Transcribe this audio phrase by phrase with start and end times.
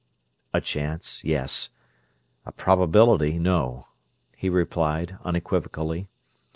[0.51, 1.69] "A chance, yes.
[2.43, 3.87] A probability, no,"
[4.35, 6.07] he replied, unequivocally.